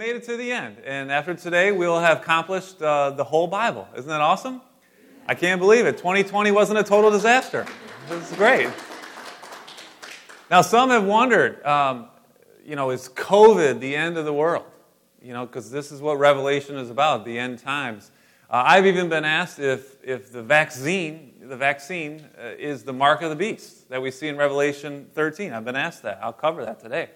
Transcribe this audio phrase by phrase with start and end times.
[0.00, 0.78] made it to the end.
[0.86, 3.86] And after today, we will have accomplished uh, the whole Bible.
[3.94, 4.62] Isn't that awesome?
[5.26, 5.98] I can't believe it.
[5.98, 7.66] 2020 wasn't a total disaster.
[8.10, 8.70] Is great.
[10.50, 12.08] Now, some have wondered, um,
[12.64, 14.64] you know, is COVID the end of the world?
[15.20, 18.10] You know, because this is what Revelation is about, the end times.
[18.48, 23.20] Uh, I've even been asked if, if the vaccine, the vaccine uh, is the mark
[23.20, 25.52] of the beast that we see in Revelation 13.
[25.52, 26.20] I've been asked that.
[26.22, 27.10] I'll cover that today.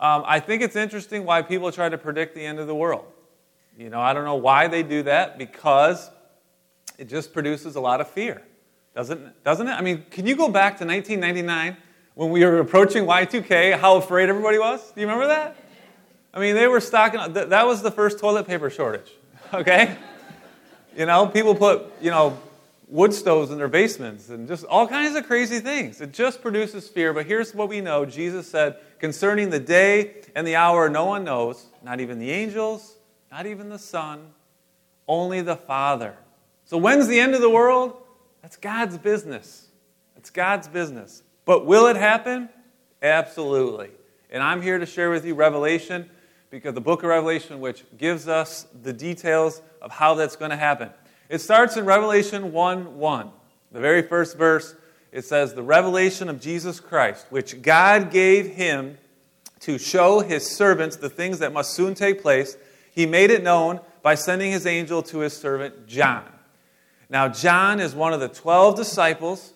[0.00, 3.04] Um, I think it's interesting why people try to predict the end of the world.
[3.76, 6.10] You know, I don't know why they do that because
[6.98, 8.42] it just produces a lot of fear.
[8.94, 9.72] Doesn't, doesn't it?
[9.72, 11.76] I mean, can you go back to 1999
[12.14, 14.90] when we were approaching Y2K, how afraid everybody was?
[14.90, 15.56] Do you remember that?
[16.32, 19.12] I mean, they were stocking, that was the first toilet paper shortage,
[19.54, 19.96] okay?
[20.96, 22.38] You know, people put, you know,
[22.90, 26.00] wood stoves in their basements and just all kinds of crazy things.
[26.00, 27.12] It just produces fear.
[27.12, 31.24] But here's what we know Jesus said concerning the day and the hour, no one
[31.24, 32.96] knows, not even the angels,
[33.30, 34.32] not even the Son,
[35.06, 36.16] only the Father.
[36.64, 37.96] So when's the end of the world?
[38.42, 39.68] That's God's business.
[40.16, 41.22] It's God's business.
[41.44, 42.48] But will it happen?
[43.02, 43.90] Absolutely.
[44.30, 46.08] And I'm here to share with you Revelation
[46.50, 50.56] because the book of Revelation, which gives us the details of how that's going to
[50.56, 50.90] happen.
[51.30, 53.30] It starts in Revelation 1 1.
[53.70, 54.74] The very first verse,
[55.12, 58.98] it says, The revelation of Jesus Christ, which God gave him
[59.60, 62.56] to show his servants the things that must soon take place,
[62.92, 66.24] he made it known by sending his angel to his servant John.
[67.08, 69.52] Now, John is one of the 12 disciples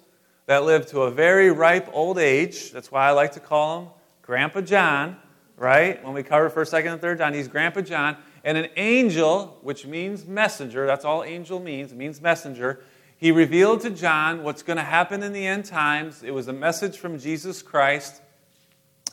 [0.46, 2.70] that lived to a very ripe old age.
[2.70, 3.88] That's why I like to call him
[4.22, 5.16] Grandpa John
[5.56, 6.02] right?
[6.04, 8.16] When we cover 1st, 2nd, and 3rd John, he's Grandpa John.
[8.44, 12.84] And an angel, which means messenger, that's all angel means, it means messenger.
[13.16, 16.22] He revealed to John what's going to happen in the end times.
[16.22, 18.20] It was a message from Jesus Christ.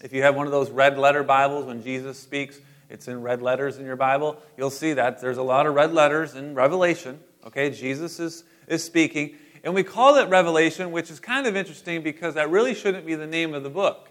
[0.04, 2.60] If you have one of those red letter Bibles, when Jesus speaks,
[2.90, 4.42] it's in red letters in your Bible.
[4.58, 5.22] You'll see that.
[5.22, 7.20] There's a lot of red letters in Revelation.
[7.48, 9.38] Okay, Jesus is, is speaking.
[9.64, 13.16] And we call it Revelation, which is kind of interesting because that really shouldn't be
[13.16, 14.10] the name of the book.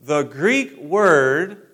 [0.00, 1.68] The Greek word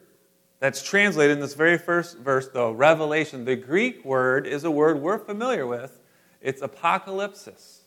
[0.61, 5.01] that's translated in this very first verse, though, revelation, the Greek word is a word
[5.01, 6.01] we're familiar with.
[6.41, 7.79] It's apocalypsis.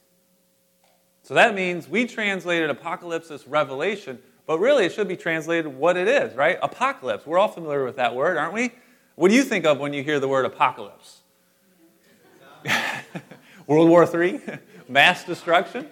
[1.24, 6.08] So that means we translated apocalypsis revelation, but really it should be translated what it
[6.08, 6.58] is, right?
[6.62, 7.26] Apocalypse.
[7.26, 8.72] We're all familiar with that word, aren't we?
[9.16, 11.20] What do you think of when you hear the word apocalypse?
[13.68, 14.42] World War III?
[14.88, 15.88] Mass destruction?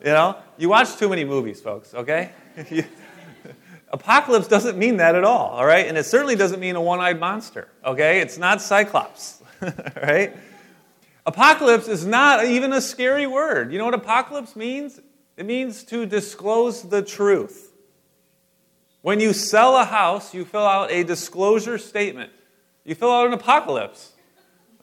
[0.00, 2.32] You know, you watch too many movies, folks, okay?
[3.92, 5.86] Apocalypse doesn't mean that at all, all right?
[5.86, 8.20] And it certainly doesn't mean a one eyed monster, okay?
[8.20, 9.42] It's not Cyclops,
[10.02, 10.34] right?
[11.26, 13.70] Apocalypse is not even a scary word.
[13.70, 14.98] You know what apocalypse means?
[15.36, 17.72] It means to disclose the truth.
[19.02, 22.32] When you sell a house, you fill out a disclosure statement.
[22.84, 24.12] You fill out an apocalypse,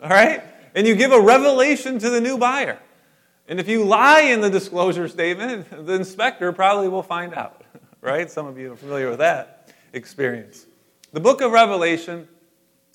[0.01, 0.43] all right?
[0.75, 2.79] And you give a revelation to the new buyer.
[3.47, 7.58] And if you lie in the disclosure statement, the inspector probably will find out
[8.01, 8.29] right?
[8.29, 10.65] Some of you are familiar with that experience.
[11.11, 12.27] The book of Revelation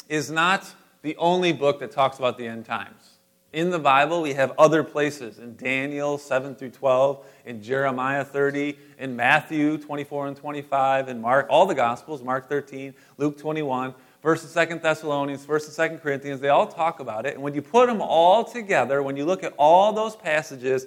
[0.08, 0.72] is not
[1.02, 3.10] the only book that talks about the end times.
[3.52, 8.76] In the Bible, we have other places in Daniel 7 through 12, in Jeremiah 30,
[8.98, 13.94] in Matthew 24 and 25, in Mark, all the Gospels, Mark 13, Luke 21,
[14.24, 17.34] 1st and 2nd Thessalonians, 1st and 2nd Corinthians, they all talk about it.
[17.34, 20.86] And when you put them all together, when you look at all those passages,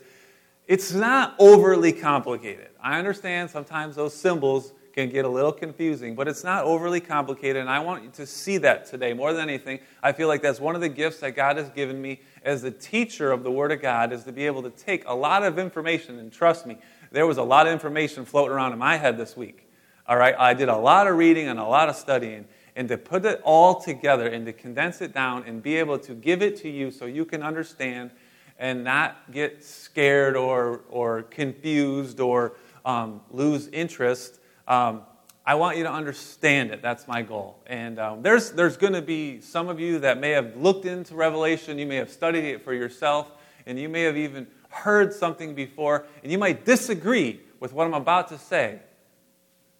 [0.68, 2.70] it's not overly complicated.
[2.84, 7.58] I understand sometimes those symbols can get a little confusing, but it's not overly complicated,
[7.58, 9.14] and I want you to see that today.
[9.14, 12.02] More than anything, I feel like that's one of the gifts that God has given
[12.02, 15.08] me as the teacher of the Word of God is to be able to take
[15.08, 16.80] a lot of information, and trust me,
[17.12, 19.70] there was a lot of information floating around in my head this week.
[20.08, 22.46] All right, I did a lot of reading and a lot of studying,
[22.76, 26.14] and to put it all together and to condense it down and be able to
[26.16, 28.12] give it to you so you can understand
[28.60, 32.54] and not get scared or, or confused or
[32.86, 34.40] um, lose interest.
[34.68, 35.04] Um,
[35.46, 36.82] I want you to understand it.
[36.82, 37.60] That's my goal.
[37.68, 41.16] And um, there's, there's going to be some of you that may have looked into
[41.16, 43.32] Revelation, you may have studied it for yourself,
[43.66, 47.94] and you may have even heard something before, and you might disagree with what I'm
[47.94, 48.80] about to say.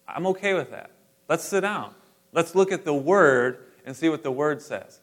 [0.06, 0.90] I'm okay with that.
[1.28, 1.94] Let's sit down.
[2.32, 5.00] Let's look at the Word and see what the Word says.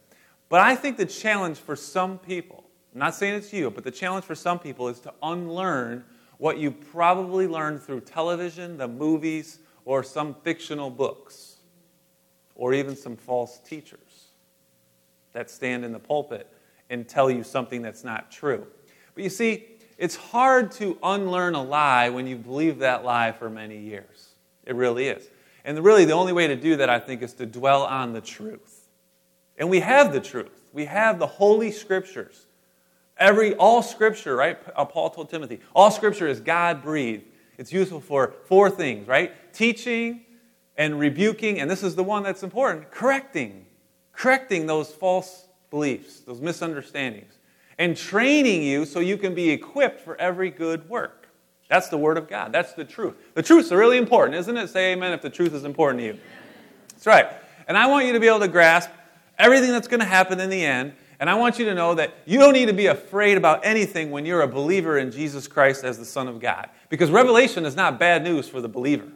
[0.49, 2.64] But I think the challenge for some people
[2.95, 6.05] I'm not saying it's you, but the challenge for some people is to unlearn
[6.37, 11.57] what you probably learned through television, the movies, or some fictional books,
[12.55, 14.29] or even some false teachers
[15.33, 16.49] that stand in the pulpit
[16.89, 18.65] and tell you something that's not true.
[19.13, 19.65] But you see,
[19.97, 24.29] it's hard to unlearn a lie when you believe that lie for many years.
[24.65, 25.29] It really is.
[25.65, 28.21] And really, the only way to do that, I think, is to dwell on the
[28.21, 28.87] truth.
[29.57, 30.63] And we have the truth.
[30.71, 32.45] We have the Holy Scriptures.
[33.17, 34.57] Every, all Scripture, right?
[34.75, 37.23] Uh, Paul told Timothy, all Scripture is God breathed.
[37.57, 39.53] It's useful for four things, right?
[39.53, 40.21] Teaching
[40.77, 43.65] and rebuking, and this is the one that's important correcting.
[44.11, 47.33] Correcting those false beliefs, those misunderstandings,
[47.77, 51.27] and training you so you can be equipped for every good work.
[51.69, 52.51] That's the Word of God.
[52.51, 53.15] That's the truth.
[53.33, 54.69] The truth's really important, isn't it?
[54.69, 56.19] Say amen if the truth is important to you.
[56.89, 57.27] That's right.
[57.67, 58.89] And I want you to be able to grasp
[59.37, 60.93] everything that's going to happen in the end.
[61.19, 64.11] And I want you to know that you don't need to be afraid about anything
[64.11, 66.69] when you're a believer in Jesus Christ as the Son of God.
[66.89, 69.07] Because Revelation is not bad news for the believer.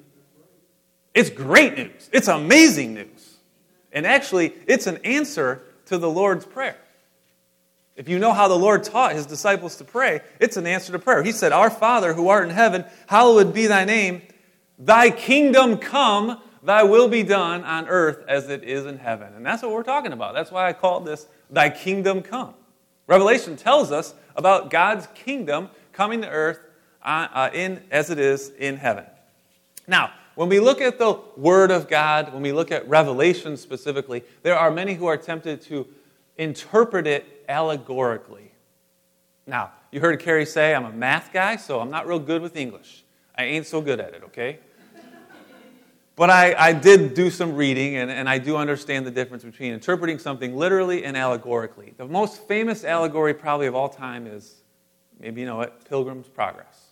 [1.13, 2.09] It's great news.
[2.13, 3.37] It's amazing news.
[3.91, 6.77] And actually, it's an answer to the Lord's Prayer.
[7.99, 10.99] If you know how the Lord taught his disciples to pray, it's an answer to
[10.99, 11.21] prayer.
[11.21, 14.21] He said, Our Father who art in heaven, hallowed be thy name.
[14.77, 19.33] Thy kingdom come, thy will be done on earth as it is in heaven.
[19.33, 20.33] And that's what we're talking about.
[20.33, 22.53] That's why I called this Thy kingdom come.
[23.07, 26.59] Revelation tells us about God's kingdom coming to earth
[27.03, 29.05] uh, uh, in, as it is in heaven.
[29.87, 34.23] Now, when we look at the Word of God, when we look at Revelation specifically,
[34.43, 35.87] there are many who are tempted to
[36.37, 38.51] interpret it allegorically.
[39.45, 42.55] Now, you heard Carrie say I'm a math guy, so I'm not real good with
[42.55, 43.03] English.
[43.35, 44.59] I ain't so good at it, okay?
[46.19, 49.71] But I, I did do some reading, and, and I do understand the difference between
[49.71, 51.93] interpreting something literally and allegorically.
[51.95, 54.55] The most famous allegory, probably of all time, is
[55.17, 56.87] maybe you know it Pilgrim's Progress.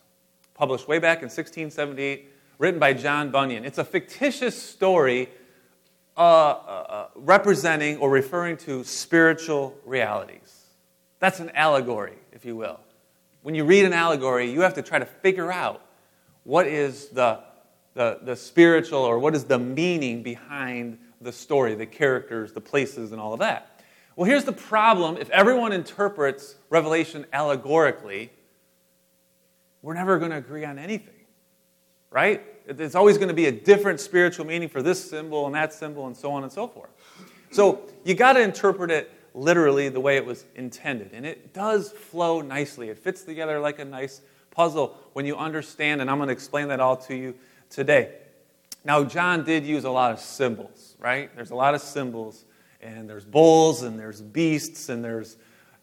[0.54, 3.66] Published way back in 1678, written by John Bunyan.
[3.66, 5.28] It's a fictitious story
[6.16, 10.68] uh, uh, representing or referring to spiritual realities.
[11.20, 12.80] That's an allegory, if you will.
[13.42, 15.82] When you read an allegory, you have to try to figure out
[16.46, 17.42] what is the,
[17.98, 23.12] the, the spiritual or what is the meaning behind the story, the characters, the places,
[23.12, 23.82] and all of that.
[24.16, 28.32] Well, here's the problem if everyone interprets Revelation allegorically,
[29.82, 31.26] we're never going to agree on anything,
[32.12, 32.44] right?
[32.68, 36.06] It's always going to be a different spiritual meaning for this symbol and that symbol
[36.06, 36.92] and so on and so forth.
[37.50, 41.12] So you got to interpret it literally the way it was intended.
[41.14, 42.90] And it does flow nicely.
[42.90, 44.22] It fits together like a nice
[44.52, 47.34] puzzle when you understand, and I'm going to explain that all to you
[47.70, 48.14] today.
[48.84, 51.34] Now, John did use a lot of symbols, right?
[51.36, 52.46] There's a lot of symbols,
[52.82, 55.38] and there's bulls, and there's beasts, and there's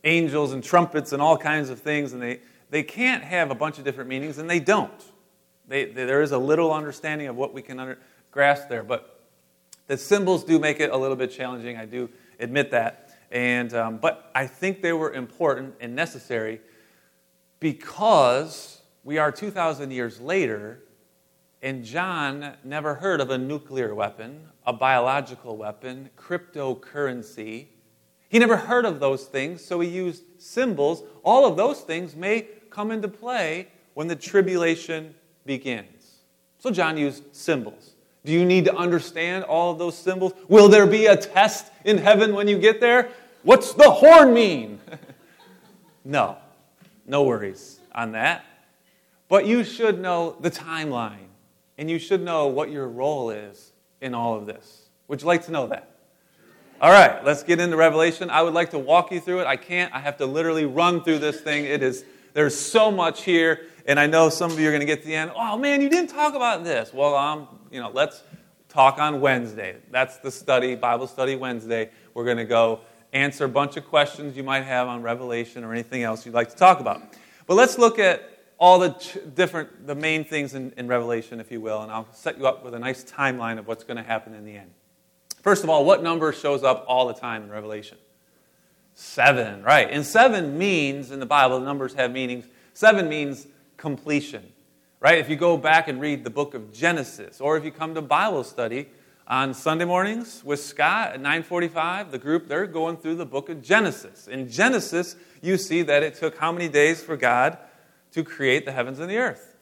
[0.05, 2.41] angels, and trumpets, and all kinds of things, and they,
[2.71, 5.05] they can't have a bunch of different meanings, and they don't.
[5.69, 7.99] They, they, there is a little understanding of what we can under,
[8.31, 9.15] grasp there, but
[9.87, 11.77] the symbols do make it a little bit challenging.
[11.77, 12.09] I do
[12.41, 13.11] admit that.
[13.31, 16.61] And, um, but I think they were important and necessary
[17.61, 20.81] because we are 2,000 years later,
[21.65, 27.69] and John never heard of a nuclear weapon, a biological weapon, cryptocurrency.
[28.29, 31.05] He never heard of those things, so he used symbols.
[31.23, 35.15] All of those things may come into play when the tribulation
[35.47, 36.19] begins.
[36.59, 37.95] So John used symbols.
[38.27, 40.35] Do you need to understand all of those symbols?
[40.49, 43.09] Will there be a test in heaven when you get there?
[43.43, 44.81] What's the horn mean?
[46.05, 46.37] no,
[47.07, 48.45] no worries on that.
[49.29, 51.24] But you should know the timeline,
[51.79, 54.89] and you should know what your role is in all of this.
[55.09, 55.91] Would you like to know that?
[56.81, 58.31] All right, let's get into Revelation.
[58.31, 59.47] I would like to walk you through it.
[59.47, 59.95] I can't.
[59.95, 61.65] I have to literally run through this thing.
[61.65, 62.05] It is
[62.35, 63.67] there's so much here.
[63.87, 65.81] And I know some of you are going to get to the end, oh man,
[65.81, 66.93] you didn't talk about this.
[66.93, 68.23] Well, um, you know, let's
[68.69, 69.77] talk on Wednesday.
[69.91, 71.91] That's the study, Bible study Wednesday.
[72.13, 72.81] We're going to go
[73.13, 76.51] answer a bunch of questions you might have on Revelation or anything else you'd like
[76.51, 77.03] to talk about.
[77.47, 78.34] But let's look at
[78.65, 82.09] all the ch- different, the main things in, in Revelation, if you will, and I'll
[82.15, 84.71] set you up with a nice timeline of what's going to happen in the end.
[85.43, 87.99] First of all, what number shows up all the time in Revelation?
[88.95, 89.87] Seven, right.
[89.91, 92.47] And seven means, in the Bible, the numbers have meanings.
[92.73, 94.51] Seven means completion.
[94.99, 95.19] Right?
[95.19, 98.01] If you go back and read the book of Genesis, or if you come to
[98.01, 98.89] Bible study
[99.29, 103.61] on Sunday mornings with Scott at 9:45, the group they're going through the book of
[103.61, 104.27] Genesis.
[104.27, 107.59] In Genesis, you see that it took how many days for God
[108.15, 109.55] to create the heavens and the earth?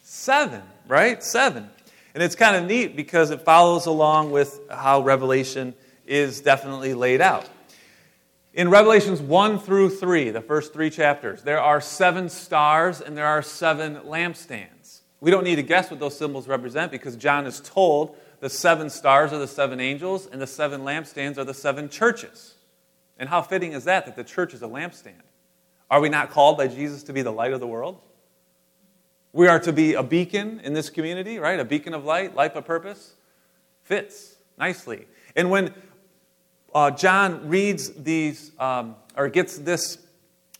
[0.00, 1.22] 7, right?
[1.22, 1.68] 7.
[2.14, 5.74] And it's kind of neat because it follows along with how Revelation
[6.06, 7.48] is definitely laid out.
[8.54, 13.26] In Revelations 1 through 3, the first three chapters, there are seven stars and there
[13.26, 15.00] are seven lampstands.
[15.20, 18.88] We don't need to guess what those symbols represent because John is told the seven
[18.88, 22.54] stars are the seven angels and the seven lampstands are the seven churches.
[23.18, 25.20] And how fitting is that, that the church is a lampstand?
[25.90, 28.00] Are we not called by Jesus to be the light of the world?
[29.32, 31.60] We are to be a beacon in this community, right?
[31.60, 33.14] A beacon of light, life of purpose.
[33.84, 35.06] Fits nicely.
[35.36, 35.74] And when
[36.74, 39.98] uh, John reads these, um, or gets this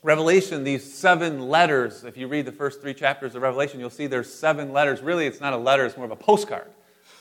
[0.02, 4.06] Revelation, these seven letters, if you read the first three chapters of Revelation, you'll see
[4.06, 5.00] there's seven letters.
[5.00, 6.70] Really, it's not a letter, it's more of a postcard.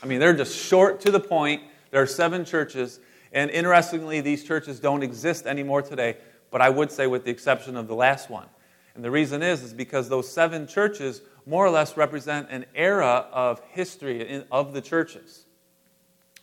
[0.02, 1.62] I mean, they're just short to the point.
[1.90, 3.00] There are seven churches.
[3.32, 6.16] And interestingly, these churches don't exist anymore today,
[6.50, 8.46] but I would say with the exception of the last one.
[8.94, 13.26] And the reason is, is because those seven churches more or less represent an era
[13.32, 15.44] of history of the churches.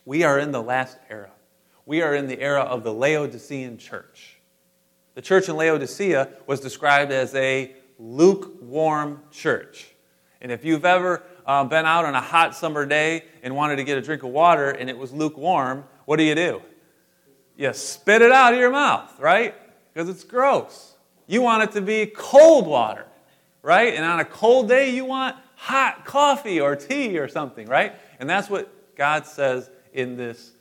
[0.04, 1.30] We are in the last era.
[1.86, 4.36] We are in the era of the Laodicean church.
[5.14, 9.94] The church in Laodicea was described as a lukewarm church.
[10.40, 13.84] And if you've ever uh, been out on a hot summer day and wanted to
[13.84, 16.62] get a drink of water and it was lukewarm, what do you do?
[17.56, 19.54] You spit it out of your mouth, right?
[19.94, 20.94] Because it's gross.
[21.26, 23.06] You want it to be cold water,
[23.62, 23.94] right?
[23.94, 27.94] And on a cold day, you want hot coffee or tea or something, right?
[28.18, 30.52] And that's what God says in this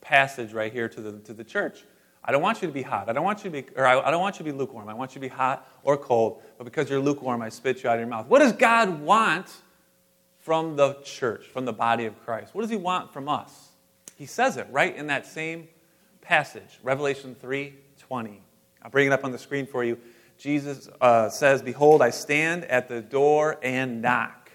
[0.00, 1.84] passage right here to the, to the church.
[2.24, 3.08] I don't want you to be hot.
[3.08, 4.88] I don't want you to be, or I, I don't want you to be lukewarm.
[4.88, 6.42] I want you to be hot or cold.
[6.58, 8.26] But because you're lukewarm, I spit you out of your mouth.
[8.26, 9.52] What does God want
[10.38, 12.54] from the church, from the body of Christ?
[12.54, 13.68] What does He want from us?
[14.16, 15.68] He says it right in that same
[16.20, 18.38] passage, Revelation 3:20.
[18.86, 19.98] I'll bring it up on the screen for you.
[20.38, 24.52] Jesus uh, says, "Behold, I stand at the door and knock."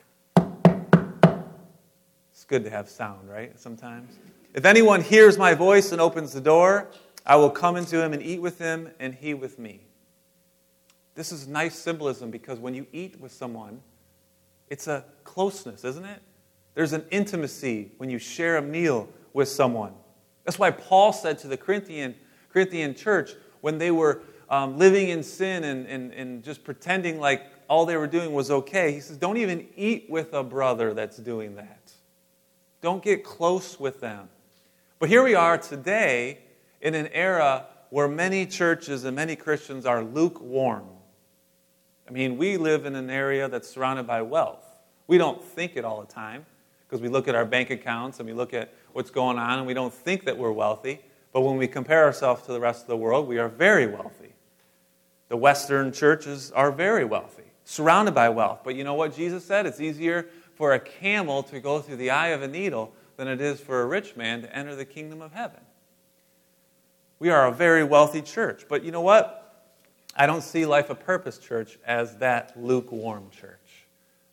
[2.32, 3.60] It's good to have sound, right?
[3.60, 4.20] Sometimes.
[4.54, 6.88] If anyone hears my voice and opens the door,
[7.26, 9.82] I will come into him and eat with him, and he with me.
[11.14, 13.82] This is nice symbolism because when you eat with someone,
[14.70, 16.22] it's a closeness, isn't it?
[16.74, 19.92] There's an intimacy when you share a meal with someone.
[20.46, 22.16] That's why Paul said to the Corinthian,
[22.50, 23.32] Corinthian church
[23.62, 27.96] when they were um, living in sin and, and, and just pretending like all they
[27.96, 31.94] were doing was okay, he says, Don't even eat with a brother that's doing that.
[32.82, 34.28] Don't get close with them.
[35.00, 36.40] But here we are today
[36.82, 40.86] in an era where many churches and many Christians are lukewarm.
[42.08, 44.66] I mean, we live in an area that's surrounded by wealth.
[45.08, 46.46] We don't think it all the time
[46.88, 49.68] because we look at our bank accounts and we look at what's going on and
[49.68, 51.00] we don't think that we're wealthy.
[51.34, 54.34] But when we compare ourselves to the rest of the world, we are very wealthy.
[55.30, 58.62] The Western churches are very wealthy, surrounded by wealth.
[58.64, 59.66] But you know what Jesus said?
[59.66, 63.40] It's easier for a camel to go through the eye of a needle than it
[63.40, 65.62] is for a rich man to enter the kingdom of heaven.
[67.20, 68.66] We are a very wealthy church.
[68.68, 69.38] But you know what?
[70.16, 73.86] I don't see Life of Purpose Church as that lukewarm church.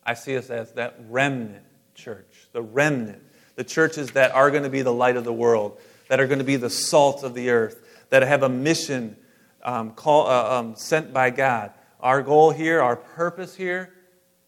[0.05, 1.63] I see us as that remnant
[1.95, 3.23] church, the remnant
[3.59, 5.77] the churches that are going to be the light of the world,
[6.09, 9.15] that are going to be the salt of the earth, that have a mission
[9.63, 11.71] um, call, uh, um, sent by God.
[12.01, 13.93] Our goal here, our purpose here,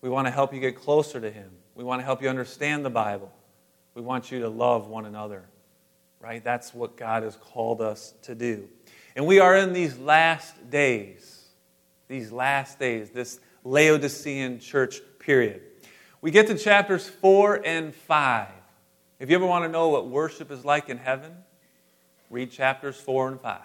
[0.01, 1.51] we want to help you get closer to Him.
[1.75, 3.31] We want to help you understand the Bible.
[3.93, 5.45] We want you to love one another,
[6.19, 6.43] right?
[6.43, 8.67] That's what God has called us to do.
[9.15, 11.49] And we are in these last days,
[12.07, 15.61] these last days, this Laodicean church period.
[16.21, 18.47] We get to chapters 4 and 5.
[19.19, 21.33] If you ever want to know what worship is like in heaven,
[22.31, 23.61] read chapters 4 and 5.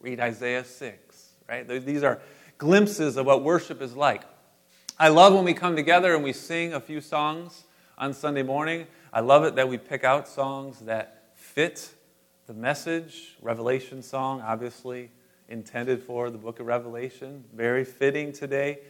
[0.00, 1.66] Read Isaiah 6, right?
[1.66, 2.20] These are
[2.58, 4.22] glimpses of what worship is like.
[4.98, 7.64] I love when we come together and we sing a few songs
[7.96, 8.86] on Sunday morning.
[9.12, 11.90] I love it that we pick out songs that fit
[12.46, 13.36] the message.
[13.40, 15.10] Revelation song, obviously
[15.48, 17.44] intended for the book of Revelation.
[17.54, 18.80] Very fitting today.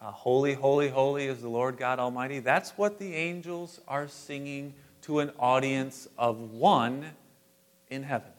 [0.00, 2.40] Uh, holy, holy, holy is the Lord God Almighty.
[2.40, 7.06] That's what the angels are singing to an audience of one
[7.88, 8.33] in heaven.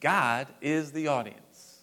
[0.00, 1.80] God is the audience.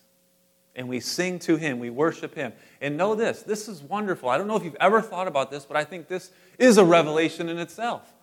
[0.75, 2.53] And we sing to Him, we worship Him.
[2.81, 4.29] And know this this is wonderful.
[4.29, 6.85] I don't know if you've ever thought about this, but I think this is a
[6.85, 8.13] revelation in itself.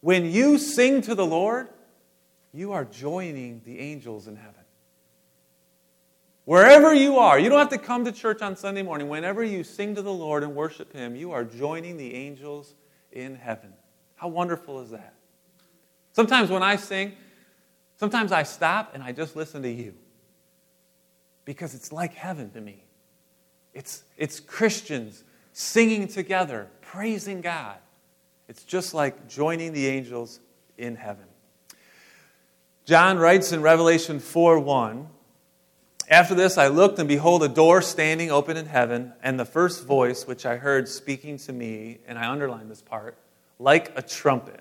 [0.00, 1.68] When you sing to the Lord,
[2.52, 4.54] you are joining the angels in heaven.
[6.44, 9.08] Wherever you are, you don't have to come to church on Sunday morning.
[9.08, 12.74] Whenever you sing to the Lord and worship Him, you are joining the angels
[13.12, 13.74] in heaven.
[14.14, 15.14] How wonderful is that?
[16.12, 17.12] Sometimes when I sing,
[17.98, 19.94] sometimes I stop and I just listen to you
[21.44, 22.82] because it's like heaven to me.
[23.74, 27.76] It's, it's Christians singing together, praising God.
[28.48, 30.40] It's just like joining the angels
[30.76, 31.24] in heaven.
[32.84, 35.08] John writes in Revelation 4 1
[36.08, 39.84] After this I looked, and behold, a door standing open in heaven, and the first
[39.84, 43.16] voice which I heard speaking to me, and I underline this part,
[43.58, 44.60] like a trumpet,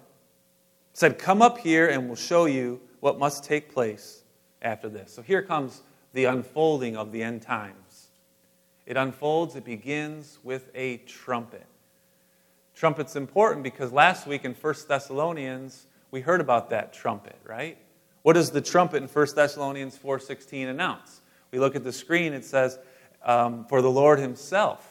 [0.94, 4.22] said, Come up here and we'll show you what must take place
[4.62, 5.14] after this.
[5.14, 8.08] So here comes the unfolding of the end times.
[8.86, 11.66] It unfolds, it begins with a trumpet.
[12.76, 17.78] Trumpet's important because last week in 1 Thessalonians, we heard about that trumpet, right?
[18.24, 21.22] What does the trumpet in 1 Thessalonians 4.16 announce?
[21.52, 22.78] We look at the screen, it says,
[23.24, 24.86] um, For the Lord himself,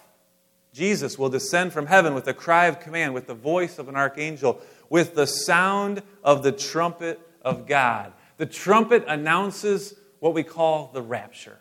[0.73, 3.97] Jesus, will descend from heaven with a cry of command, with the voice of an
[3.97, 8.13] archangel, with the sound of the trumpet of God.
[8.37, 11.59] The trumpet announces what we call the rapture.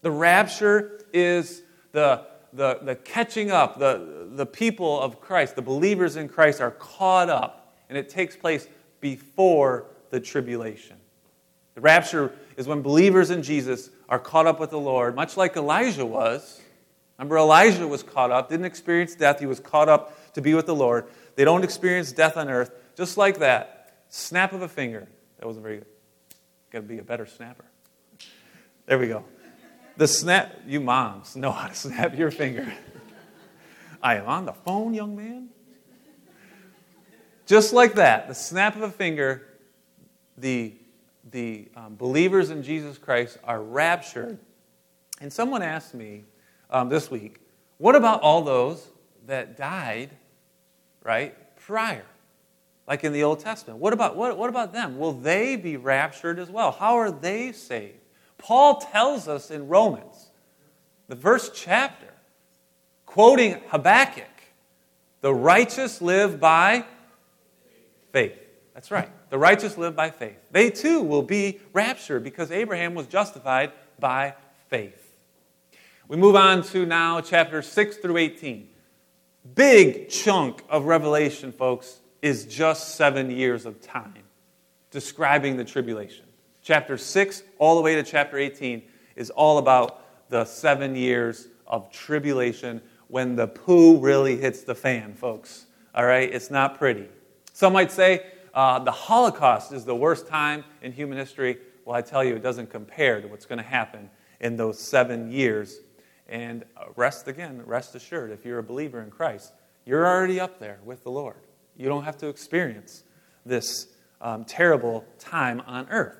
[0.00, 3.78] The rapture is the, the, the catching up.
[3.78, 8.34] The, the people of Christ, the believers in Christ, are caught up, and it takes
[8.34, 8.66] place
[9.00, 10.96] before the tribulation.
[11.74, 15.56] The rapture is when believers in Jesus are caught up with the Lord, much like
[15.56, 16.60] Elijah was.
[17.18, 19.40] Remember, Elijah was caught up, didn't experience death.
[19.40, 21.06] He was caught up to be with the Lord.
[21.36, 22.70] They don't experience death on earth.
[22.96, 23.77] Just like that,
[24.08, 25.08] snap of a finger.
[25.38, 25.86] That wasn't very good.
[26.70, 27.64] Got to be a better snapper.
[28.86, 29.24] There we go.
[29.96, 32.72] The snap, you moms know how to snap your finger.
[34.02, 35.48] I am on the phone, young man.
[37.46, 39.46] Just like that, the snap of a finger,
[40.36, 40.74] the,
[41.30, 44.38] the um, believers in Jesus Christ are raptured.
[45.20, 46.24] And someone asked me
[46.70, 47.40] um, this week,
[47.78, 48.86] what about all those
[49.26, 50.10] that died,
[51.02, 52.04] right, prior?
[52.88, 53.78] Like in the Old Testament.
[53.78, 54.98] What about, what, what about them?
[54.98, 56.72] Will they be raptured as well?
[56.72, 57.98] How are they saved?
[58.38, 60.30] Paul tells us in Romans,
[61.06, 62.06] the first chapter,
[63.04, 64.24] quoting Habakkuk,
[65.20, 66.84] the righteous live by
[68.12, 68.38] faith.
[68.72, 69.10] That's right.
[69.28, 70.38] The righteous live by faith.
[70.50, 74.34] They too will be raptured because Abraham was justified by
[74.68, 75.04] faith.
[76.06, 78.68] We move on to now chapter 6 through 18.
[79.54, 84.24] Big chunk of Revelation, folks, is just seven years of time
[84.90, 86.24] describing the tribulation.
[86.62, 88.82] Chapter 6 all the way to chapter 18
[89.16, 95.14] is all about the seven years of tribulation when the poo really hits the fan,
[95.14, 95.66] folks.
[95.94, 96.30] All right?
[96.32, 97.08] It's not pretty.
[97.52, 101.58] Some might say uh, the Holocaust is the worst time in human history.
[101.84, 105.30] Well, I tell you, it doesn't compare to what's going to happen in those seven
[105.30, 105.80] years.
[106.28, 109.52] And uh, rest again, rest assured, if you're a believer in Christ,
[109.86, 111.47] you're already up there with the Lord.
[111.78, 113.04] You don't have to experience
[113.46, 113.86] this
[114.20, 116.18] um, terrible time on earth.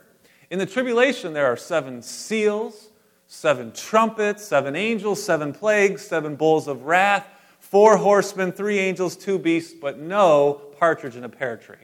[0.50, 2.88] In the tribulation, there are seven seals,
[3.26, 7.26] seven trumpets, seven angels, seven plagues, seven bowls of wrath,
[7.58, 11.76] four horsemen, three angels, two beasts, but no partridge in a pear tree.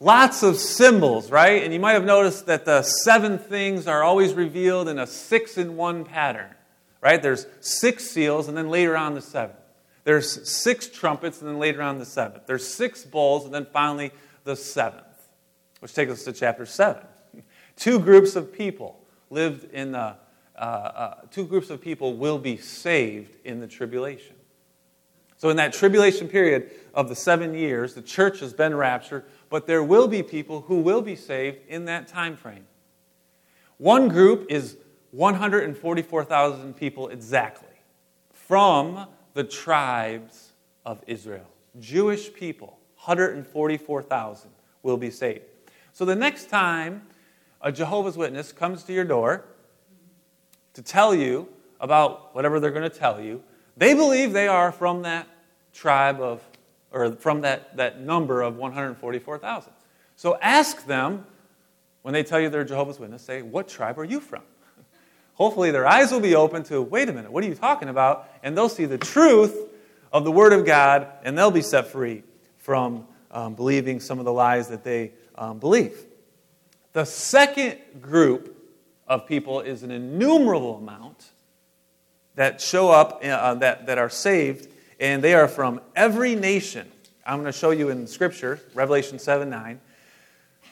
[0.00, 1.62] Lots of symbols, right?
[1.62, 5.56] And you might have noticed that the seven things are always revealed in a six
[5.56, 6.50] in one pattern,
[7.00, 7.22] right?
[7.22, 9.56] There's six seals, and then later on the seven.
[10.04, 12.46] There's six trumpets, and then later on the seventh.
[12.46, 14.12] There's six bowls, and then finally
[14.44, 15.02] the seventh,
[15.80, 17.02] which takes us to chapter seven.
[17.76, 20.16] Two groups of people lived in the,
[20.56, 24.36] uh, uh, two groups of people will be saved in the tribulation.
[25.36, 29.66] So, in that tribulation period of the seven years, the church has been raptured, but
[29.66, 32.66] there will be people who will be saved in that time frame.
[33.78, 34.76] One group is
[35.10, 37.68] 144,000 people exactly
[38.32, 40.52] from the tribes
[40.86, 41.46] of Israel.
[41.80, 44.50] Jewish people, 144,000
[44.82, 45.42] will be saved.
[45.92, 47.02] So the next time
[47.60, 49.44] a Jehovah's Witness comes to your door
[50.74, 51.48] to tell you
[51.80, 53.42] about whatever they're going to tell you,
[53.76, 55.26] they believe they are from that
[55.72, 56.42] tribe of,
[56.92, 59.72] or from that, that number of 144,000.
[60.16, 61.26] So ask them
[62.02, 64.42] when they tell you they're Jehovah's Witness, say, What tribe are you from?
[65.34, 68.28] Hopefully their eyes will be open to wait a minute, what are you talking about?
[68.42, 69.56] And they'll see the truth
[70.12, 72.22] of the Word of God and they'll be set free
[72.58, 76.06] from um, believing some of the lies that they um, believe.
[76.92, 78.56] The second group
[79.08, 81.30] of people is an innumerable amount
[82.36, 84.68] that show up, uh, that, that are saved,
[85.00, 86.90] and they are from every nation.
[87.26, 89.80] I'm going to show you in Scripture, Revelation 7 9.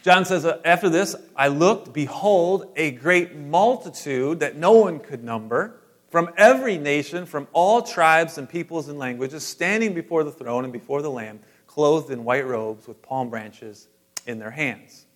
[0.02, 5.80] John says, After this, I looked, behold, a great multitude that no one could number,
[6.10, 10.72] from every nation, from all tribes and peoples and languages, standing before the throne and
[10.72, 11.38] before the Lamb,
[11.68, 13.88] clothed in white robes with palm branches
[14.26, 15.06] in their hands.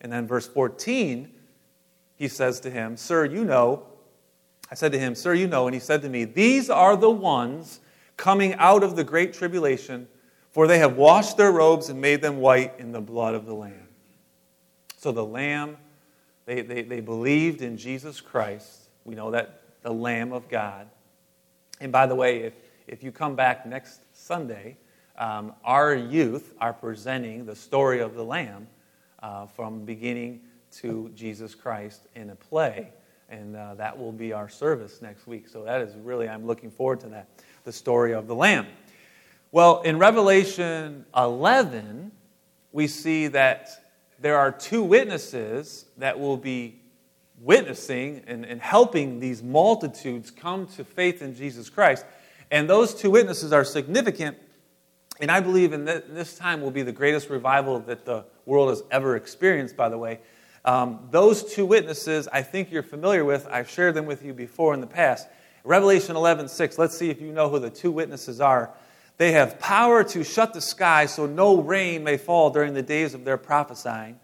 [0.00, 1.30] And then, verse 14,
[2.14, 3.82] he says to him, Sir, you know.
[4.70, 5.66] I said to him, Sir, you know.
[5.66, 7.80] And he said to me, These are the ones
[8.16, 10.06] coming out of the great tribulation,
[10.52, 13.54] for they have washed their robes and made them white in the blood of the
[13.54, 13.87] Lamb.
[14.98, 15.76] So the Lamb,
[16.44, 18.88] they, they, they believed in Jesus Christ.
[19.04, 20.88] We know that the Lamb of God.
[21.80, 22.54] And by the way, if,
[22.88, 24.76] if you come back next Sunday,
[25.16, 28.66] um, our youth are presenting the story of the Lamb
[29.22, 30.40] uh, from beginning
[30.80, 32.90] to Jesus Christ in a play.
[33.28, 35.46] And uh, that will be our service next week.
[35.46, 37.28] So that is really, I'm looking forward to that,
[37.62, 38.66] the story of the Lamb.
[39.52, 42.10] Well, in Revelation 11,
[42.72, 43.87] we see that
[44.18, 46.80] there are two witnesses that will be
[47.40, 52.04] witnessing and, and helping these multitudes come to faith in Jesus Christ.
[52.50, 54.36] And those two witnesses are significant,
[55.20, 58.82] and I believe in this time will be the greatest revival that the world has
[58.90, 60.20] ever experienced, by the way.
[60.64, 63.46] Um, those two witnesses, I think you're familiar with.
[63.50, 65.28] I've shared them with you before in the past.
[65.64, 68.72] Revelation 11 6, let's see if you know who the two witnesses are.
[69.18, 73.14] They have power to shut the sky so no rain may fall during the days
[73.14, 74.18] of their prophesying.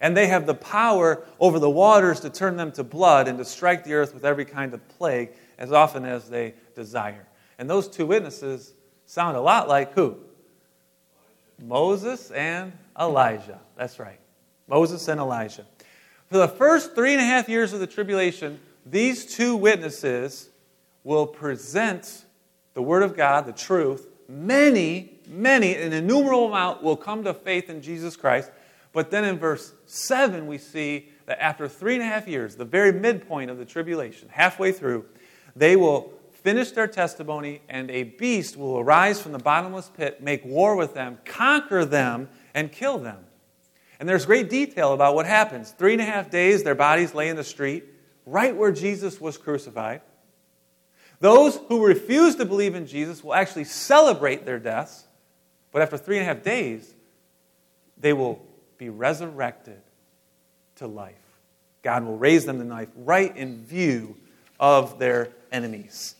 [0.00, 3.44] And they have the power over the waters to turn them to blood and to
[3.44, 7.26] strike the earth with every kind of plague as often as they desire.
[7.58, 8.72] And those two witnesses
[9.06, 10.16] sound a lot like who?
[11.62, 13.60] Moses and Elijah.
[13.76, 14.18] That's right.
[14.66, 15.66] Moses and Elijah.
[16.28, 20.48] For the first three and a half years of the tribulation, these two witnesses
[21.04, 22.24] will present
[22.74, 24.06] the Word of God, the truth.
[24.30, 28.52] Many, many, an innumerable amount will come to faith in Jesus Christ.
[28.92, 32.64] But then in verse 7, we see that after three and a half years, the
[32.64, 35.04] very midpoint of the tribulation, halfway through,
[35.56, 40.44] they will finish their testimony, and a beast will arise from the bottomless pit, make
[40.44, 43.18] war with them, conquer them, and kill them.
[43.98, 45.72] And there's great detail about what happens.
[45.72, 47.84] Three and a half days, their bodies lay in the street,
[48.26, 50.02] right where Jesus was crucified.
[51.20, 55.04] Those who refuse to believe in Jesus will actually celebrate their deaths,
[55.70, 56.94] but after three and a half days,
[57.98, 58.44] they will
[58.78, 59.80] be resurrected
[60.76, 61.14] to life.
[61.82, 64.16] God will raise them to life right in view
[64.58, 66.14] of their enemies.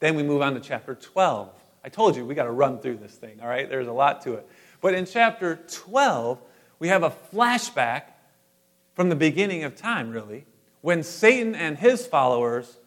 [0.00, 1.50] Then we move on to chapter 12.
[1.84, 3.68] I told you we got to run through this thing, all right?
[3.68, 4.48] There's a lot to it.
[4.80, 6.40] But in chapter 12,
[6.78, 8.02] we have a flashback
[8.94, 10.46] from the beginning of time, really,
[10.80, 12.78] when Satan and his followers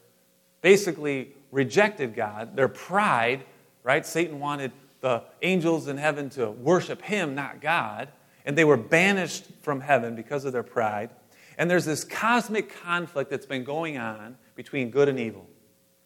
[0.64, 3.44] basically rejected God, their pride,
[3.84, 4.04] right?
[4.04, 4.72] Satan wanted
[5.02, 8.08] the angels in heaven to worship him, not God,
[8.46, 11.12] and they were banished from heaven because of their pride.
[11.58, 15.46] And there's this cosmic conflict that's been going on between good and evil,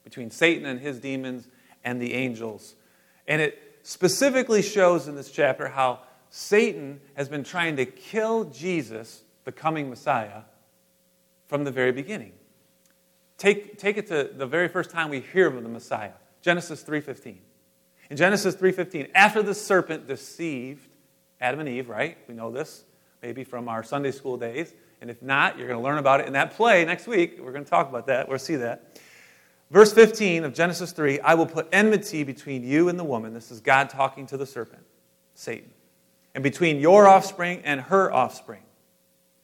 [0.04, 1.48] between Satan and his demons
[1.84, 2.76] and the angels.
[3.28, 9.22] And it specifically shows in this chapter how Satan has been trying to kill Jesus,
[9.46, 10.42] the coming Messiah,
[11.48, 12.34] from the very beginning.
[13.38, 17.38] Take, take it to the very first time we hear of the Messiah, Genesis 3.15.
[18.10, 20.88] In Genesis 3.15, after the serpent deceived
[21.40, 22.18] Adam and Eve, right?
[22.28, 22.84] We know this,
[23.22, 24.74] maybe from our Sunday school days.
[25.02, 27.38] And if not, you're going to learn about it in that play next week.
[27.40, 28.28] We're going to talk about that.
[28.28, 29.00] We'll see that.
[29.70, 33.34] Verse 15 of Genesis 3 I will put enmity between you and the woman.
[33.34, 34.84] This is God talking to the serpent,
[35.36, 35.70] Satan.
[36.34, 38.62] And between your offspring and her offspring.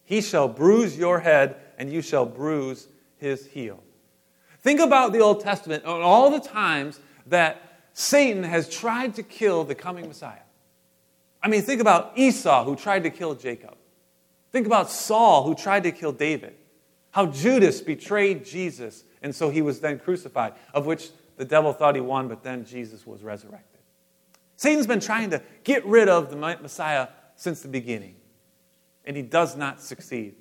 [0.06, 2.88] He shall bruise your head, and you shall bruise
[3.24, 3.82] his heel.
[4.60, 7.62] Think about the Old Testament and all the times that
[7.94, 10.40] Satan has tried to kill the coming Messiah.
[11.42, 13.76] I mean, think about Esau, who tried to kill Jacob.
[14.52, 16.56] Think about Saul, who tried to kill David.
[17.12, 21.96] How Judas betrayed Jesus, and so he was then crucified, of which the devil thought
[21.96, 23.80] he won, but then Jesus was resurrected.
[24.56, 28.16] Satan's been trying to get rid of the Messiah since the beginning,
[29.06, 30.36] and he does not succeed.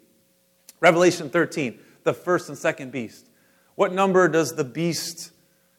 [0.80, 3.28] Revelation 13 the first and second beast.
[3.74, 5.32] What number does the beast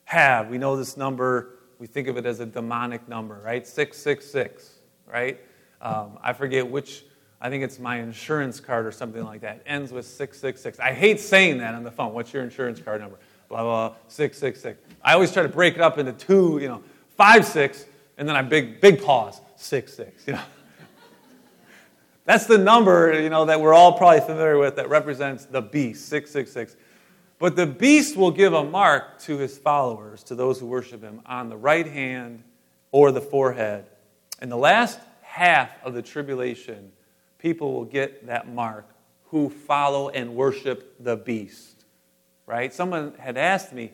[0.05, 0.49] have?
[0.49, 3.65] We know this number, we think of it as a demonic number, right?
[3.65, 4.71] 666,
[5.05, 5.39] right?
[5.81, 7.03] Um, I forget which,
[7.41, 9.61] I think it's my insurance card or something like that.
[9.65, 10.79] Ends with 666.
[10.79, 12.13] I hate saying that on the phone.
[12.13, 13.17] What's your insurance card number?
[13.49, 14.81] Blah, blah, blah, 666.
[15.03, 16.81] I always try to break it up into two, you know,
[17.17, 17.85] five, six,
[18.17, 20.41] and then I big, big pause, six, six, you know.
[22.25, 26.07] That's the number, you know, that we're all probably familiar with that represents the beast,
[26.07, 26.77] 666.
[27.37, 31.21] But the beast will give a mark to his followers, to those who worship him,
[31.25, 32.43] on the right hand
[32.91, 33.85] or the forehead.
[34.41, 36.93] In the last half of the tribulation,
[37.39, 38.87] people will get that mark
[39.25, 41.83] who follow and worship the beast.
[42.45, 42.73] Right?
[42.73, 43.91] Someone had asked me,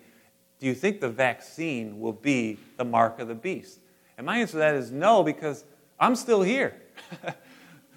[0.59, 3.79] Do you think the vaccine will be the mark of the beast?
[4.17, 5.63] And my answer to that is no, because
[5.99, 6.75] I'm still here.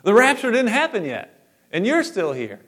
[0.03, 2.61] The rapture didn't happen yet, and you're still here.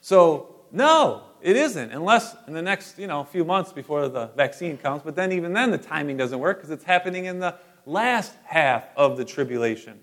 [0.00, 4.78] So, no, it isn't, unless in the next you know, few months before the vaccine
[4.78, 5.02] comes.
[5.02, 8.88] But then, even then, the timing doesn't work because it's happening in the last half
[8.96, 9.98] of the tribulation.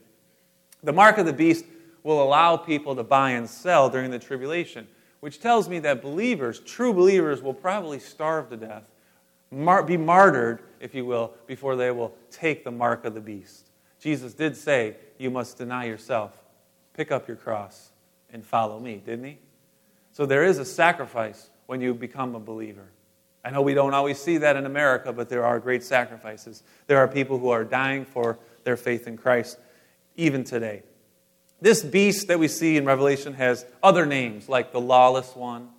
[0.84, 1.66] The mark of the beast
[2.04, 4.88] will allow people to buy and sell during the tribulation,
[5.22, 8.84] which tells me that believers, true believers, will probably starve to death,
[9.52, 13.70] mar- be martyred, if you will, before they will take the mark of the beast.
[14.00, 16.43] Jesus did say, You must deny yourself
[16.94, 17.92] Pick up your cross
[18.32, 19.38] and follow me, didn't he?
[20.12, 22.88] So there is a sacrifice when you become a believer.
[23.44, 26.64] I know we don't always see that in America, but there are great sacrifices.
[26.88, 29.58] There are people who are dying for their faith in Christ,
[30.16, 30.84] even today.
[31.60, 35.70] This beast that we see in Revelation has other names, like the lawless one,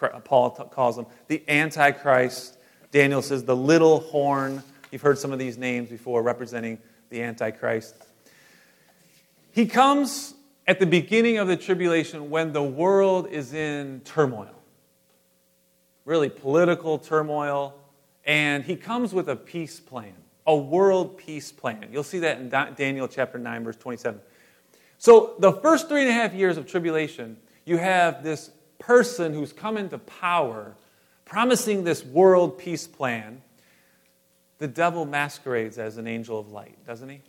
[0.00, 2.56] uh, Paul calls him, the Antichrist.
[2.90, 4.62] Daniel says the little horn.
[4.90, 6.78] You've heard some of these names before representing
[7.10, 7.94] the Antichrist.
[9.50, 10.34] He comes
[10.66, 14.58] at the beginning of the tribulation when the world is in turmoil
[16.08, 17.74] really political turmoil,
[18.24, 20.14] and he comes with a peace plan,
[20.46, 21.86] a world peace plan.
[21.92, 24.18] You'll see that in Daniel chapter 9, verse 27.
[24.96, 29.52] So, the first three and a half years of tribulation, you have this person who's
[29.52, 30.74] come into power
[31.26, 33.42] promising this world peace plan.
[34.60, 37.20] The devil masquerades as an angel of light, doesn't he?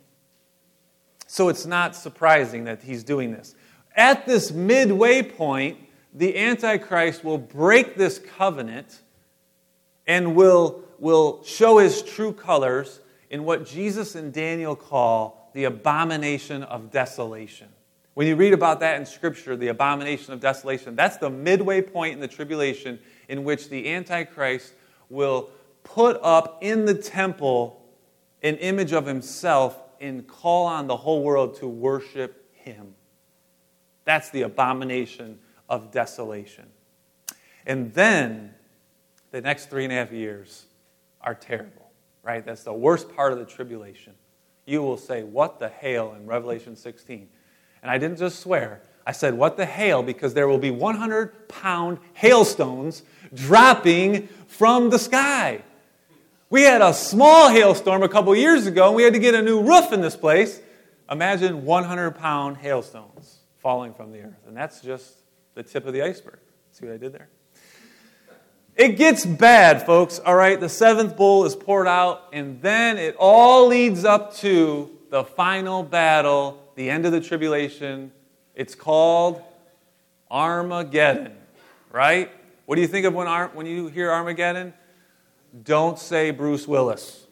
[1.32, 3.54] So, it's not surprising that he's doing this.
[3.94, 5.78] At this midway point,
[6.12, 8.98] the Antichrist will break this covenant
[10.08, 12.98] and will, will show his true colors
[13.30, 17.68] in what Jesus and Daniel call the abomination of desolation.
[18.14, 22.14] When you read about that in Scripture, the abomination of desolation, that's the midway point
[22.14, 24.72] in the tribulation in which the Antichrist
[25.08, 25.48] will
[25.84, 27.80] put up in the temple
[28.42, 32.94] an image of himself and call on the whole world to worship him.
[34.04, 36.66] That's the abomination of desolation.
[37.66, 38.54] And then
[39.30, 40.66] the next three and a half years
[41.20, 41.90] are terrible,
[42.22, 42.44] right?
[42.44, 44.14] That's the worst part of the tribulation.
[44.64, 47.28] You will say, What the hail in Revelation 16.
[47.82, 50.02] And I didn't just swear, I said, What the hail?
[50.02, 53.02] Because there will be 100 pound hailstones
[53.34, 55.62] dropping from the sky.
[56.50, 59.42] We had a small hailstorm a couple years ago, and we had to get a
[59.42, 60.60] new roof in this place.
[61.08, 64.46] Imagine 100 pound hailstones falling from the earth.
[64.48, 65.14] And that's just
[65.54, 66.40] the tip of the iceberg.
[66.72, 67.28] See what I did there?
[68.74, 70.18] It gets bad, folks.
[70.18, 74.90] All right, the seventh bowl is poured out, and then it all leads up to
[75.10, 78.10] the final battle, the end of the tribulation.
[78.56, 79.40] It's called
[80.28, 81.36] Armageddon,
[81.92, 82.28] right?
[82.66, 84.72] What do you think of when, when you hear Armageddon?
[85.62, 87.26] Don't say Bruce Willis.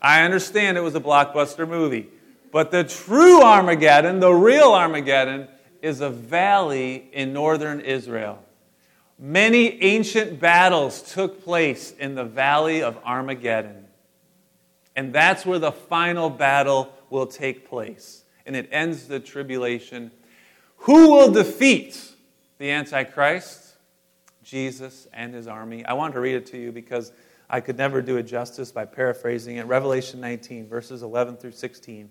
[0.00, 2.08] I understand it was a blockbuster movie,
[2.50, 5.48] but the true Armageddon, the real Armageddon,
[5.80, 8.42] is a valley in northern Israel.
[9.18, 13.86] Many ancient battles took place in the valley of Armageddon.
[14.96, 18.24] And that's where the final battle will take place.
[18.44, 20.10] And it ends the tribulation.
[20.78, 22.12] Who will defeat
[22.58, 23.61] the Antichrist?
[24.42, 25.84] Jesus and his army.
[25.84, 27.12] I wanted to read it to you because
[27.48, 29.66] I could never do it justice by paraphrasing it.
[29.66, 32.10] Revelation 19, verses 11 through 16.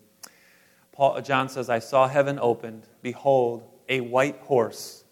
[0.92, 2.84] Paul, John says, I saw heaven opened.
[3.02, 5.04] Behold, a white horse.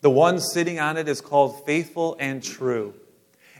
[0.00, 2.94] The one sitting on it is called faithful and true.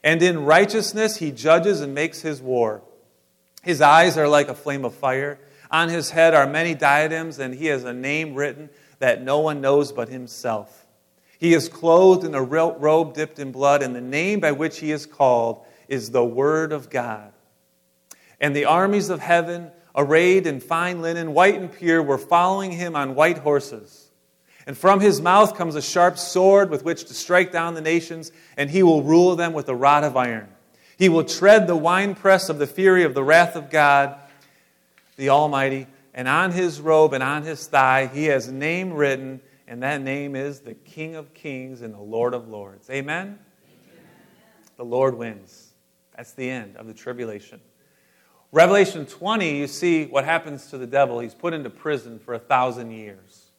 [0.03, 2.83] And in righteousness he judges and makes his war.
[3.63, 5.39] His eyes are like a flame of fire.
[5.71, 9.61] On his head are many diadems, and he has a name written that no one
[9.61, 10.80] knows but himself.
[11.41, 14.93] He is clothed in a robe dipped in blood, and the name by which he
[14.93, 17.33] is called is the Word of God.
[18.39, 22.95] And the armies of heaven arrayed in fine linen, white and pure, were following him
[22.95, 24.11] on white horses.
[24.67, 28.33] And from his mouth comes a sharp sword with which to strike down the nations,
[28.59, 30.49] and he will rule them with a rod of iron.
[30.99, 34.15] He will tread the winepress of the fury of the wrath of God,
[35.17, 35.87] the Almighty.
[36.13, 40.35] And on his robe and on his thigh, he has name written, and that name
[40.35, 42.91] is the King of Kings and the Lord of Lords.
[42.91, 43.39] Amen?
[43.65, 44.05] Amen.
[44.77, 45.69] The Lord wins.
[46.17, 47.61] That's the end of the tribulation.
[48.51, 51.21] Revelation 20, you see what happens to the devil.
[51.21, 53.53] He's put into prison for a thousand years.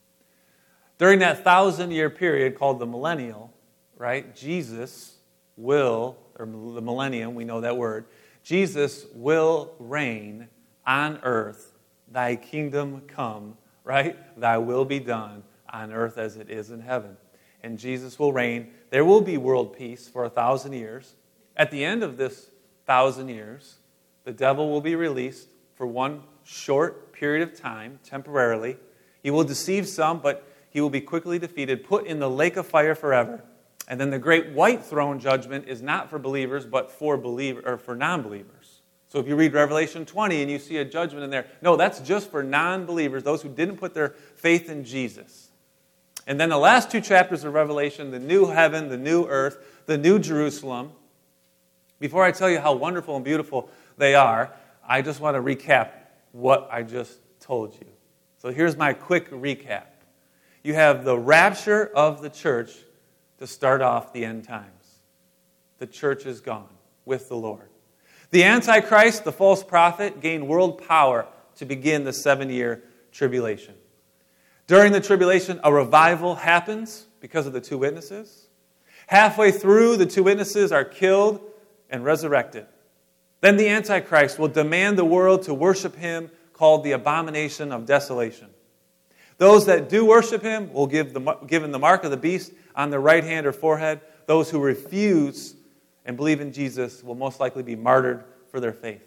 [0.97, 3.53] During that thousand year period called the millennial,
[3.97, 5.15] right, Jesus
[5.55, 8.03] will, or the millennium, we know that word,
[8.43, 10.49] Jesus will reign
[10.85, 11.73] on earth.
[12.11, 14.17] Thy kingdom come, right?
[14.37, 17.17] Thy will be done on earth as it is in heaven.
[17.63, 18.71] And Jesus will reign.
[18.89, 21.15] There will be world peace for a thousand years.
[21.55, 22.49] At the end of this
[22.85, 23.75] thousand years,
[24.23, 28.77] the devil will be released for one short period of time, temporarily.
[29.23, 32.65] He will deceive some, but he will be quickly defeated, put in the lake of
[32.65, 33.43] fire forever.
[33.87, 37.77] And then the great white throne judgment is not for believers, but for believer or
[37.77, 38.81] for non-believers.
[39.09, 41.99] So if you read Revelation 20 and you see a judgment in there, no, that's
[41.99, 45.40] just for non-believers, those who didn't put their faith in Jesus.
[46.27, 49.97] And then the last two chapters of Revelation, the new heaven, the new earth, the
[49.97, 50.91] new Jerusalem.
[51.99, 54.53] Before I tell you how wonderful and beautiful they are,
[54.87, 55.91] I just want to recap
[56.31, 57.87] what I just told you.
[58.37, 59.85] So here's my quick recap.
[60.63, 62.71] You have the rapture of the church
[63.39, 64.67] to start off the end times.
[65.79, 66.69] the church is gone
[67.05, 67.67] with the Lord.
[68.29, 73.73] The Antichrist, the false prophet, gained world power to begin the seven year tribulation.
[74.71, 78.47] During the tribulation, a revival happens because of the two witnesses.
[79.05, 81.41] Halfway through, the two witnesses are killed
[81.89, 82.67] and resurrected.
[83.41, 88.47] Then the Antichrist will demand the world to worship him, called the abomination of desolation.
[89.39, 92.91] Those that do worship him will give the, given the mark of the beast on
[92.91, 93.99] their right hand or forehead.
[94.25, 95.53] Those who refuse
[96.05, 99.03] and believe in Jesus will most likely be martyred for their faith.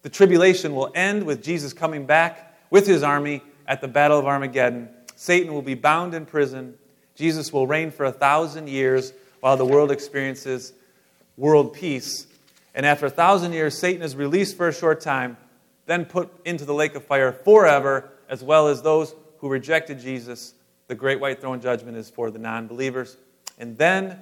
[0.00, 4.26] The tribulation will end with Jesus coming back with his army at the Battle of
[4.26, 4.88] Armageddon.
[5.16, 6.74] Satan will be bound in prison.
[7.14, 10.72] Jesus will reign for a thousand years while the world experiences
[11.36, 12.26] world peace.
[12.74, 15.36] And after a thousand years, Satan is released for a short time,
[15.86, 20.54] then put into the lake of fire forever, as well as those who rejected Jesus.
[20.88, 23.16] The great white throne judgment is for the non believers.
[23.58, 24.18] And then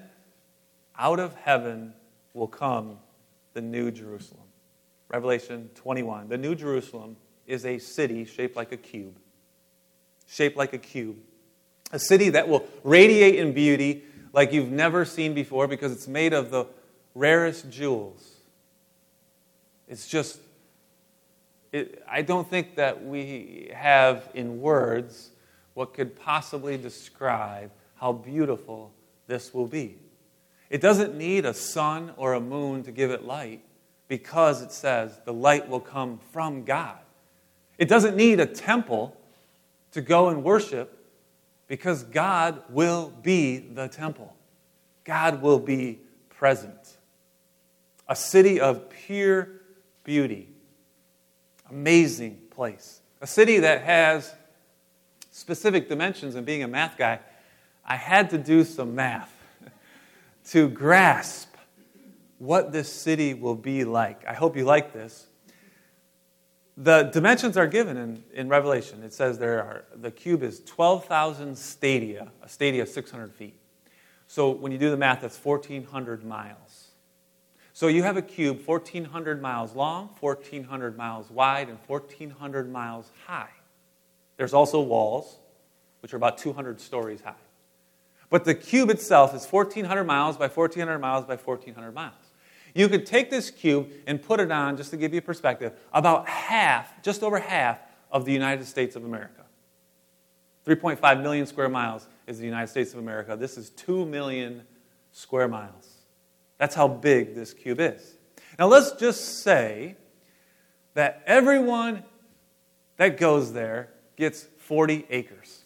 [0.99, 1.95] out of heaven
[2.35, 2.99] will come
[3.55, 4.43] the New Jerusalem.
[5.09, 6.29] Revelation 21.
[6.29, 9.19] The New Jerusalem is a city shaped like a cube.
[10.29, 11.17] Shaped like a cube.
[11.93, 16.33] A city that will radiate in beauty like you've never seen before because it's made
[16.33, 16.67] of the
[17.15, 18.37] rarest jewels.
[19.89, 20.39] It's just,
[21.71, 25.31] it, I don't think that we have in words
[25.75, 28.93] what could possibly describe how beautiful
[29.27, 29.99] this will be.
[30.71, 33.63] It doesn't need a sun or a moon to give it light
[34.09, 36.99] because it says the light will come from God.
[37.79, 39.17] It doesn't need a temple
[39.93, 40.99] to go and worship
[41.69, 44.35] because God will be the temple.
[45.05, 46.99] God will be present.
[48.09, 49.49] A city of pure
[50.05, 50.49] beauty.
[51.71, 53.01] Amazing place.
[53.21, 54.35] A city that has
[55.31, 57.21] specific dimensions, and being a math guy,
[57.85, 59.33] I had to do some math
[60.51, 61.49] to grasp
[62.39, 64.27] what this city will be like.
[64.27, 65.27] I hope you like this.
[66.77, 69.03] The dimensions are given in, in Revelation.
[69.03, 73.55] It says there are, the cube is 12,000 stadia, a stadia 600 feet.
[74.27, 76.89] So when you do the math, that's 1,400 miles.
[77.75, 83.51] So you have a cube 1,400 miles long, 1,400 miles wide, and 1,400 miles high.
[84.39, 85.39] There's also walls,
[86.01, 87.35] which are about 200 stories high.
[88.31, 92.15] But the cube itself is 1,400 miles by 1,400 miles by 1,400 miles.
[92.75, 95.73] You could take this cube and put it on, just to give you a perspective,
[95.93, 97.79] about half, just over half
[98.11, 99.45] of the United States of America.
[100.67, 103.37] 3.5 million square miles is the United States of America.
[103.37, 104.63] This is 2 million
[105.11, 105.89] square miles.
[106.59, 108.15] That's how big this cube is.
[108.59, 109.97] Now, let's just say
[110.95, 112.05] that everyone
[112.97, 115.63] that goes there gets 40 acres.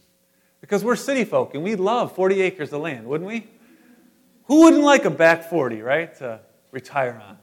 [0.60, 3.46] Because we're city folk and we love 40 acres of land, wouldn't we?
[4.44, 7.38] Who wouldn't like a back 40, right, to retire on?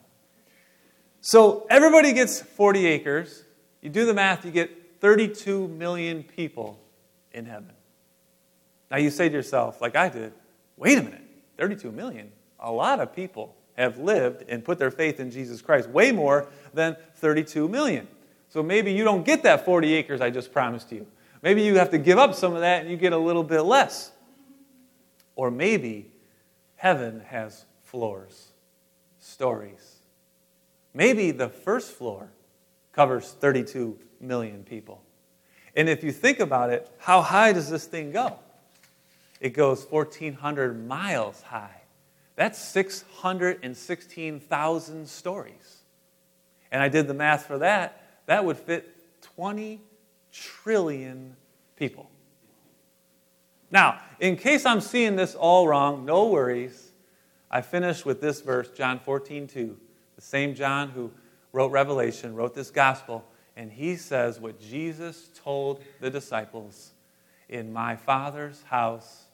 [1.22, 3.44] So everybody gets 40 acres.
[3.82, 6.80] You do the math, you get 32 million people
[7.32, 7.72] in heaven.
[8.92, 10.34] Now you say to yourself, like I did,
[10.78, 11.22] wait a minute,
[11.58, 12.32] 32 million?
[12.60, 16.48] A lot of people have lived and put their faith in Jesus Christ, way more
[16.74, 18.08] than 32 million.
[18.50, 21.08] So maybe you don't get that 40 acres I just promised you.
[21.42, 23.62] Maybe you have to give up some of that and you get a little bit
[23.62, 24.12] less.
[25.36, 26.12] Or maybe
[26.76, 28.53] heaven has floors,
[29.34, 29.98] stories.
[30.94, 32.30] Maybe the first floor
[32.92, 35.02] covers 32 million people.
[35.76, 38.38] And if you think about it, how high does this thing go?
[39.40, 41.82] It goes 1,400 miles high.
[42.36, 45.80] That's 616,000 stories.
[46.72, 48.02] And I did the math for that.
[48.28, 48.96] That would fit
[49.36, 49.82] 20
[50.32, 51.36] trillion
[51.76, 52.10] people.
[53.72, 56.93] Now, in case I'm seeing this all wrong, no worries.
[57.54, 59.78] I finish with this verse, John 14, 2.
[60.16, 61.12] The same John who
[61.52, 63.24] wrote Revelation wrote this gospel,
[63.56, 66.94] and he says what Jesus told the disciples
[67.48, 69.26] In my Father's house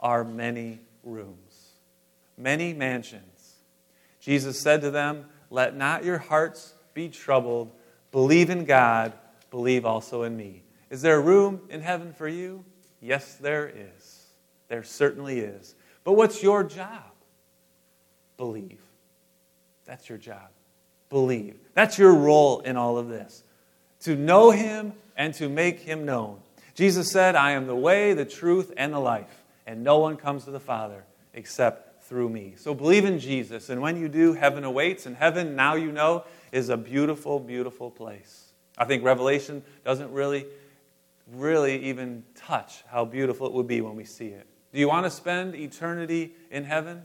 [0.00, 1.74] are many rooms,
[2.36, 3.54] many mansions.
[4.18, 7.70] Jesus said to them, Let not your hearts be troubled.
[8.10, 9.12] Believe in God
[9.52, 10.64] believe also in me.
[10.90, 12.64] Is there a room in heaven for you?
[13.00, 14.26] Yes, there is.
[14.66, 15.76] There certainly is.
[16.02, 17.12] But what's your job?
[18.38, 18.80] Believe.
[19.84, 20.48] That's your job.
[21.10, 21.58] Believe.
[21.74, 23.44] That's your role in all of this.
[24.00, 26.38] To know Him and to make Him known.
[26.74, 30.44] Jesus said, I am the way, the truth, and the life, and no one comes
[30.44, 32.54] to the Father except through me.
[32.56, 36.24] So believe in Jesus, and when you do, heaven awaits, and heaven, now you know,
[36.52, 38.52] is a beautiful, beautiful place.
[38.78, 40.46] I think Revelation doesn't really,
[41.32, 44.46] really even touch how beautiful it would be when we see it.
[44.72, 47.02] Do you want to spend eternity in heaven?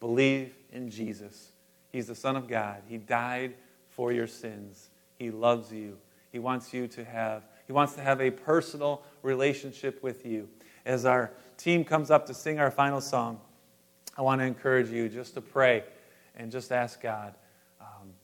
[0.00, 1.52] Believe in Jesus.
[1.90, 2.82] He's the Son of God.
[2.86, 3.54] He died
[3.90, 4.90] for your sins.
[5.18, 5.98] He loves you.
[6.30, 10.48] He wants you to have he wants to have a personal relationship with you.
[10.86, 13.42] As our team comes up to sing our final song,
[14.16, 15.84] I want to encourage you just to pray
[16.34, 17.34] and just ask God.
[17.78, 18.14] Um,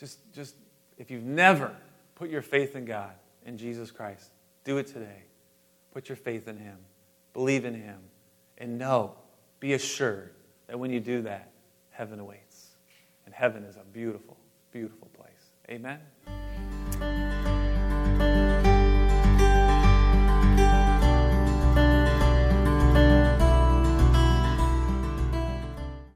[0.00, 0.54] just, just
[0.96, 1.76] if you've never
[2.14, 3.12] put your faith in God,
[3.44, 4.30] in Jesus Christ,
[4.64, 5.24] do it today.
[5.92, 6.78] Put your faith in Him,
[7.34, 7.98] believe in Him,
[8.56, 9.16] and know,
[9.60, 10.30] be assured
[10.72, 11.52] that when you do that,
[11.90, 12.68] heaven awaits.
[13.26, 14.38] And heaven is a beautiful,
[14.72, 15.52] beautiful place.
[15.68, 16.00] Amen.